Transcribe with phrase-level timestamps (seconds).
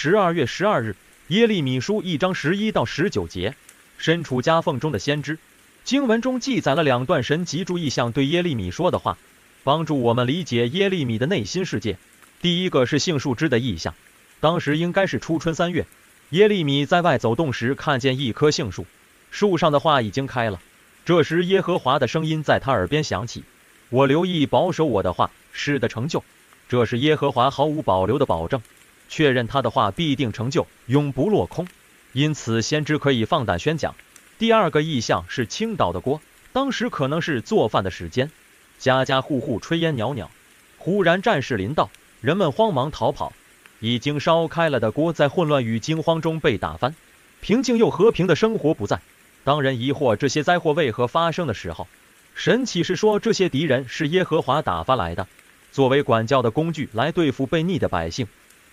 [0.00, 0.94] 十二月十二日，
[1.26, 3.56] 耶利米书一章十一到十九节，
[3.96, 5.40] 身处夹缝中的先知。
[5.82, 9.18] 经文中记载了两段神借着异象对耶利米说的话，
[9.64, 11.98] 帮助我们理解耶利米的内心世界。
[12.40, 13.92] 第一个是杏树枝的意象，
[14.38, 15.84] 当时应该是初春三月，
[16.30, 18.86] 耶利米在外走动时看见一棵杏树，
[19.32, 20.60] 树上的花已经开了。
[21.04, 23.42] 这时耶和华的声音在他耳边响起
[23.90, 26.22] ：“我留意保守我的话，是的成就。”
[26.70, 28.62] 这是耶和华毫无保留的保证，
[29.08, 31.66] 确认他的话必定成就，永不落空。
[32.12, 33.94] 因此先知可以放胆宣讲。
[34.38, 36.20] 第二个意象是倾倒的锅，
[36.52, 38.30] 当时可能是做饭的时间，
[38.78, 40.30] 家家户户炊烟袅袅。
[40.78, 43.32] 忽然战事临到，人们慌忙逃跑，
[43.80, 46.94] 已经烧开了的锅在混乱与惊慌中被打翻，
[47.40, 49.00] 平静又和平的生活不在。
[49.44, 51.88] 当人疑惑这些灾祸为何发生的时候，
[52.34, 55.26] 神启示说这些敌人是耶和华打发来的，
[55.72, 58.28] 作为管教的工具来对付悖逆的百姓。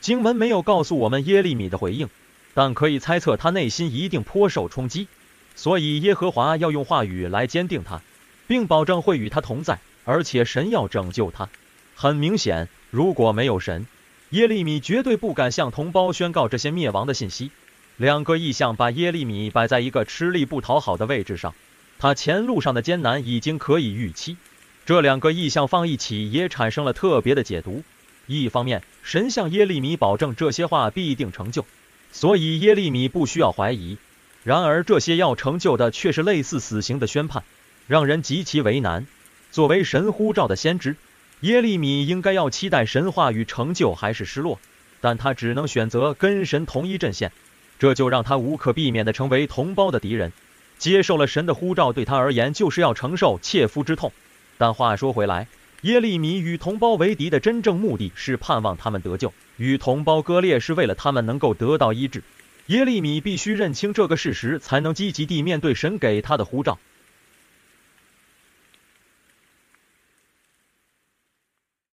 [0.06, 2.09] 经文没有告诉我们耶利米的回应，
[2.53, 5.08] 但可以猜测他内心一定颇受冲击。
[5.56, 8.03] 所以耶和华要用话语来坚定他，
[8.45, 11.50] 并保证会与他同在，而且神要拯救他。
[11.95, 13.88] 很明显，如果没有神，
[14.30, 17.50] 耶利米绝对不敢向同胞宣告这些灭亡的信息。
[17.98, 21.56] 两个意象把耶利米摆在一个吃力不讨好的位置上，
[21.98, 24.38] 他前路上的艰难已经可以预期。
[24.86, 27.81] 这两个意象放一起，也产生了特别的解读。
[28.27, 31.65] 一方面，神向耶利米保证这些话必定成就，
[32.11, 33.97] 所以耶利米不需要怀疑。
[34.43, 37.43] 然而，这些要成就的却是类似死刑的宣判，
[37.87, 39.07] 让人极其为难。
[39.51, 40.95] 作为神呼召的先知，
[41.41, 44.59] 耶利米应该要期待神话与成就，还是失落？
[45.01, 47.31] 但他只能选择跟神同一阵线，
[47.79, 50.31] 这就让他无可避免地成为同胞的敌人。
[50.77, 54.11] 接受了神的呼召，对他而言就是要承受切肤之痛。
[54.57, 55.47] 但话说回来，
[55.86, 62.23] 耶利米与同胞为敌的真正目的是盼望他们得救，与同胞割裂是为了他们能够得到医治。
[62.65, 66.80] 耶利米必须认清这个事实，才能积极地面对神给他的呼召。